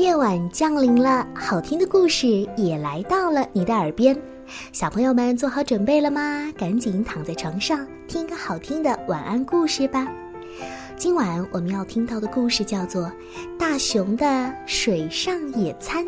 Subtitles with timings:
[0.00, 4.18] 夜晚降临了，好听的故事也来到了你的耳边。
[4.72, 6.50] 小朋友们做好准备了吗？
[6.56, 10.10] 赶紧躺在床上听个好听的晚安故事吧。
[10.96, 13.02] 今晚我们要听到的故事叫做
[13.58, 16.02] 《大熊的水上野餐》。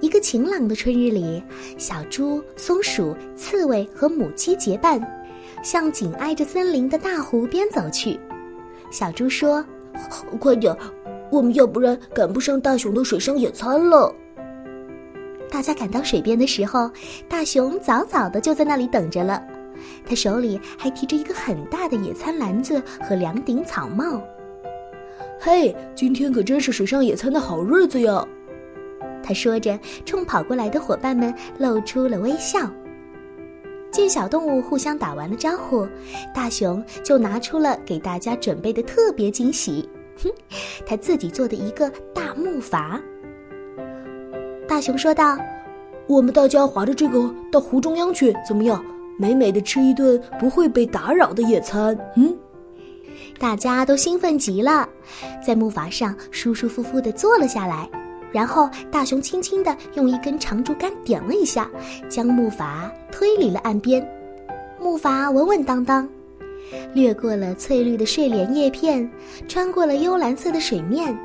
[0.00, 1.44] 一个晴朗的春日里，
[1.76, 4.98] 小猪、松鼠、刺猬和母鸡结伴，
[5.62, 8.18] 向紧挨着森林的大湖边走去。
[8.90, 9.62] 小猪说
[10.40, 10.74] ：“快点！”
[11.30, 14.12] 我们要不然赶不上大熊的水上野餐了。
[15.50, 16.90] 大家赶到水边的时候，
[17.28, 19.42] 大熊早早的就在那里等着了，
[20.06, 24.22] 他手里还提着一个很大的野餐篮子和两顶草帽。
[25.40, 28.26] 嘿，今天可真是水上野餐的好日子呀！
[29.22, 32.70] 他说着，冲跑过来的伙伴们露出了微笑。
[33.90, 35.86] 见小动物互相打完了招呼，
[36.32, 39.88] 大熊就拿出了给大家准备的特别惊喜。
[40.22, 40.30] 哼，
[40.86, 43.00] 他自己做的一个大木筏。
[44.68, 45.36] 大熊说道
[46.06, 48.84] ：“我们大家划着这个到湖中央去，怎么样？
[49.18, 52.36] 美美的吃一顿不会被打扰的野餐。”嗯，
[53.38, 54.88] 大家都兴奋极了，
[55.44, 57.88] 在木筏上舒舒服服的坐了下来。
[58.32, 61.68] 然后大熊轻轻的用一根长竹竿点了一下，
[62.08, 64.08] 将木筏推离了岸边。
[64.78, 66.08] 木筏稳稳当当。
[66.94, 69.10] 掠过了翠绿的睡莲叶片，
[69.48, 71.16] 穿过了幽蓝色的水面，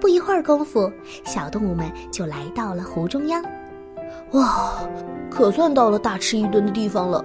[0.00, 0.90] 不一会儿功夫，
[1.24, 3.42] 小动物们就来到了湖中央。
[4.32, 4.88] 哇，
[5.30, 7.24] 可算到了大吃一顿的地方了！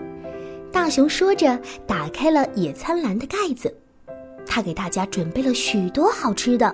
[0.72, 3.74] 大熊说着，打开了野餐篮的盖子，
[4.46, 6.74] 他给大家准备了许多好吃的：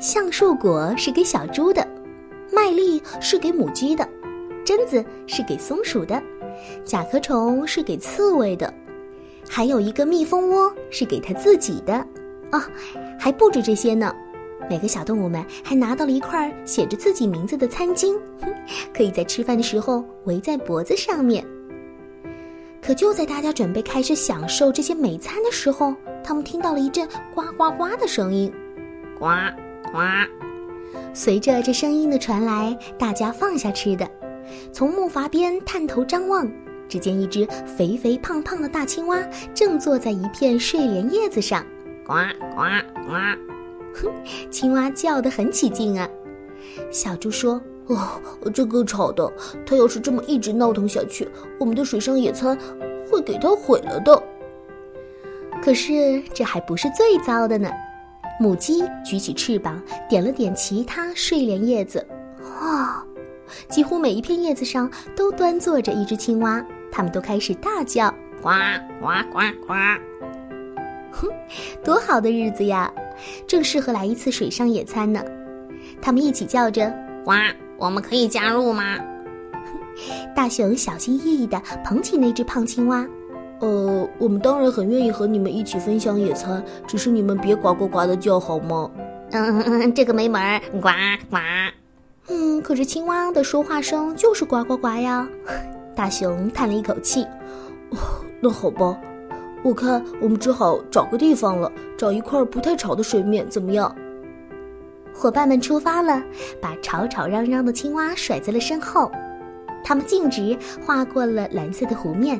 [0.00, 1.86] 橡树果是给小猪的，
[2.52, 4.08] 麦粒是给母鸡的，
[4.64, 6.22] 榛子是给松鼠的，
[6.84, 8.72] 甲壳虫是给刺猬的。
[9.48, 11.94] 还有一个蜜蜂窝是给他自己的，
[12.52, 12.62] 哦，
[13.18, 14.14] 还不止这些呢。
[14.68, 18.18] 每个小动物们还拿到了一块写着自己名字的餐巾，
[18.92, 21.44] 可以在吃饭的时候围在脖子上面。
[22.82, 28.52] 可就在大家准备开始享受这些美餐的时候，他们听到了一阵呱呱呱的声音，
[29.18, 29.26] 呱
[29.92, 29.98] 呱。
[31.12, 34.08] 随着这声音的传来，大家放下吃的，
[34.72, 36.48] 从木筏边探头张望。
[36.88, 39.20] 只见一只肥肥胖胖的大青蛙
[39.54, 41.64] 正坐在一片睡莲叶子上，
[42.06, 42.12] 呱
[42.54, 42.62] 呱
[43.06, 43.12] 呱！
[43.94, 44.12] 哼，
[44.50, 46.08] 青蛙叫得很起劲啊。
[46.90, 48.20] 小猪说：“哦，
[48.52, 49.32] 这够吵的。
[49.64, 52.56] 它要是这么一直闹腾下去，我们的水上野餐
[53.10, 54.22] 会给它毁了的。”
[55.62, 57.70] 可是这还不是最糟的呢。
[58.38, 62.06] 母鸡举起翅膀，点了点其他睡莲叶子，
[62.60, 63.02] 啊，
[63.68, 66.62] 几乎每一片叶子上都端坐着一只青蛙。
[66.96, 68.48] 他们都开始大叫，呱
[68.98, 69.74] 呱呱呱！
[71.12, 71.28] 哼，
[71.84, 72.90] 多好的日子呀，
[73.46, 75.22] 正适合来一次水上野餐呢。
[76.00, 76.90] 他们一起叫着，
[77.22, 77.32] 呱，
[77.76, 78.82] 我们可以加入吗？
[80.34, 83.06] 大熊小心翼翼地捧起那只胖青蛙，
[83.60, 88.90] 呃，我们当然很愿意和你们一起分享野餐，只是你们别呱呱呱的叫好吗？
[89.32, 90.88] 嗯，这个没门儿，呱
[91.28, 91.36] 呱。
[92.28, 95.28] 嗯，可是青蛙的说话声就是呱呱呱呀。
[95.96, 97.22] 大熊叹了一口气，
[97.90, 97.96] 哦，
[98.38, 98.96] 那好吧，
[99.64, 103.96] 我看我们只好找个地方了，找一块不太吵的水面，怎么样？
[105.14, 106.22] 伙伴们出发了，
[106.60, 109.10] 把吵吵嚷嚷的青蛙甩在了身后。
[109.82, 112.38] 他们径直划过了蓝色的湖面。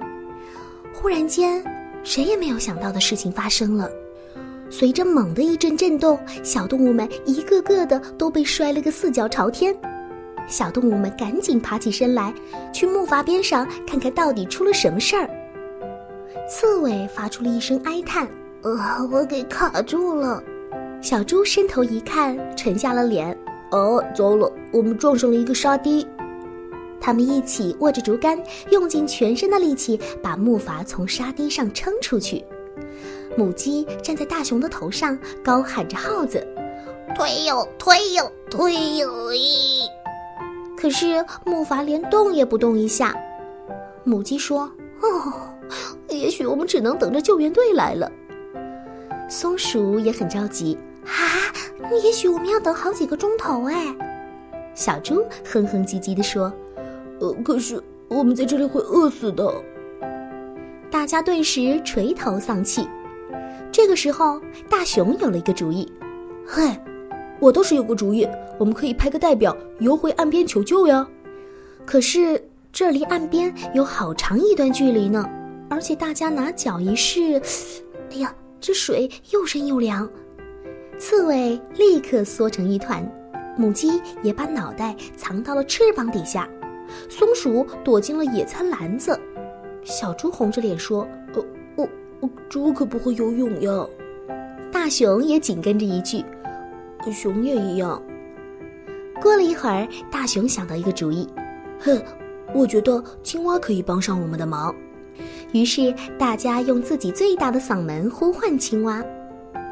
[0.92, 1.64] 忽然间，
[2.02, 3.88] 谁也没有想到的事情发生了。
[4.68, 9.74] 随着猛的一阵震动，小动物们一个个的都被摔了个四脚朝天。
[10.46, 12.32] 小动物们赶紧爬起身来，
[12.72, 15.28] 去木筏边上看看到底出了什么事儿。
[16.48, 18.28] 刺猬发出了一声哀叹
[18.62, 18.76] ：“呃，
[19.10, 20.42] 我给卡住了。”
[21.02, 23.36] 小猪伸头一看，沉下了脸
[23.72, 26.06] ：“哦，糟了，我们撞上了一个沙堤。”
[27.00, 28.38] 他们一起握着竹竿，
[28.70, 32.44] 用尽全身的力气把木筏从沙堤上撑出去。
[33.36, 36.44] 母鸡站在大熊的头上，高喊着号子
[37.14, 39.09] ：“推哟，推哟，推哟！”
[40.76, 43.16] 可是木筏连动也不动一下，
[44.04, 44.70] 母鸡说
[45.02, 45.32] ：“哦，
[46.08, 48.10] 也许我们只能等着救援队来了。”
[49.28, 51.10] 松鼠也很着急：“啊，
[52.02, 53.96] 也许我们要等好几个钟头哎。”
[54.74, 56.52] 小猪哼哼唧唧地说
[57.20, 59.52] ：“呃，可是我们在这里会饿死的。”
[60.90, 62.86] 大家顿时垂头丧气。
[63.72, 65.90] 这个时候，大熊有了一个主意
[66.46, 66.70] ：“嘿！”
[67.38, 68.27] 我倒是有个主意，
[68.59, 71.06] 我们可以派个代表游回岸边求救呀。
[71.84, 72.42] 可是
[72.72, 75.28] 这离岸边有好长一段距离呢，
[75.68, 77.41] 而且大家拿脚一试，
[78.10, 80.09] 哎呀，这水又深又凉。
[80.98, 83.06] 刺猬立刻缩成一团，
[83.56, 86.48] 母鸡也把脑袋藏到了翅膀底下，
[87.09, 89.18] 松鼠躲进了野餐篮子。
[89.84, 91.44] 小猪红着脸说：“呃，
[91.77, 91.88] 我
[92.21, 93.86] 我猪可不会游泳呀。”
[94.72, 96.24] 大熊也紧跟着一句
[97.12, 98.03] ：“熊也一样。”
[99.20, 101.28] 过了一会儿，大熊想到一个主意
[101.80, 102.03] ：“哼，
[102.54, 104.74] 我觉得青蛙可以帮上我们的忙。”
[105.53, 109.03] 于是大家用自己最大的嗓门呼唤青蛙。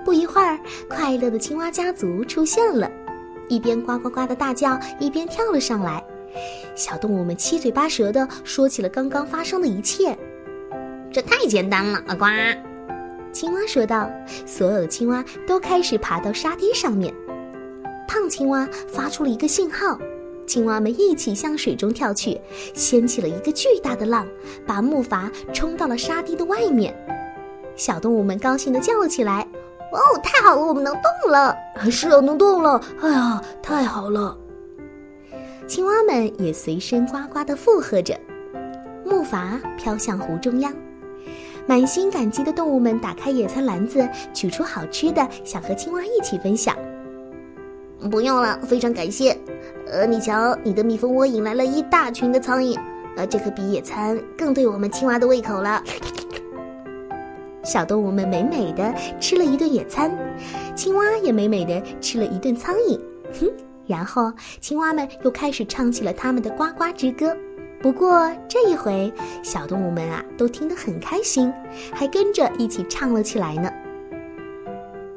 [0.04, 0.58] 不一会儿，
[0.88, 2.90] 快乐的青蛙家族出现了，
[3.48, 6.02] 一边呱呱呱的大叫，一边跳了上来。
[6.75, 10.16] 小动物们七嘴八舌的说起了刚刚发生的一切。
[11.12, 12.26] 这太简单了，呱！
[13.32, 14.10] 青蛙说道。
[14.46, 17.14] 所有的青蛙都开始爬到沙堤上面。
[18.14, 19.99] 胖青蛙发出了一个信号，
[20.46, 22.40] 青蛙们一起向水中跳去，
[22.72, 24.25] 掀起了一个巨大的浪，
[24.64, 26.94] 把木筏冲到了沙堤的外面。
[27.75, 29.44] 小动物们高兴地叫了起来
[29.90, 31.56] ：“哦，太好了，我们能动了！
[31.90, 32.81] 是啊，能动了！
[33.00, 34.38] 哎呀，太好了！”
[35.66, 38.16] 青蛙们也随声呱呱地附和着。
[39.05, 40.72] 木筏飘向湖中央，
[41.66, 46.76] 满心感激的动物们打开野餐篮子，取出好吃的，想和青蛙一起分享。
[48.08, 49.36] 不用了，非常感谢。
[49.90, 52.78] 呃，你瞧，你的蜜蜂窝引来了一大群的苍蝇，
[53.16, 55.82] 呃，这可比野餐更对我们青蛙的胃口了。
[57.62, 60.10] 小动物们美美的吃了一顿野餐，
[60.74, 62.98] 青蛙也美美的吃了一顿苍蝇。
[63.40, 63.50] 哼。
[63.86, 67.36] 然后，青蛙们又开始唱起了他们的呱呱之歌。
[67.82, 69.12] 不过这一回，
[69.42, 71.52] 小动物们啊都听得很开心，
[71.92, 73.70] 还跟着一起唱了起来呢。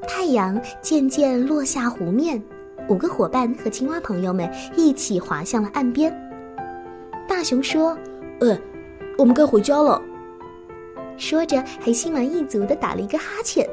[0.06, 2.44] 太阳渐渐落下湖面，
[2.90, 6.14] 五个伙伴和青蛙朋友们一起滑向了岸边。
[7.28, 7.98] 大熊说
[8.40, 8.58] ：“呃，
[9.18, 10.02] 我们该回家了。”
[11.18, 13.68] 说着，还心满意足地打了一个哈欠。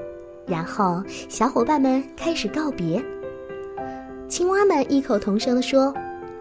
[0.46, 3.02] 然后，小伙伴们开始告别。
[4.28, 5.94] 青蛙们异口同声地说：“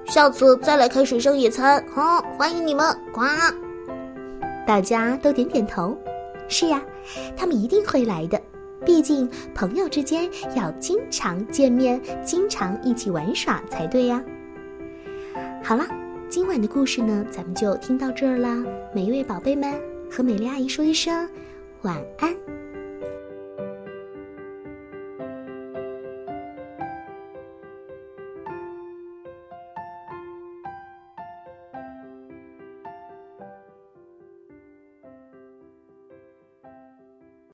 [0.05, 3.21] 下次再来开水上野餐，好，欢迎你们！”呱，
[4.65, 5.97] 大家都点点头。
[6.47, 6.81] 是呀，
[7.37, 8.41] 他们一定会来的。
[8.85, 14.23] 毕竟朋友之间要经常见面，经常一起玩耍才对呀。
[15.63, 15.85] 好了，
[16.29, 18.63] 今晚的故事呢，咱们就听到这儿啦。
[18.93, 19.73] 每一位宝贝们，
[20.11, 21.27] 和美丽阿姨说一声
[21.83, 22.35] 晚安。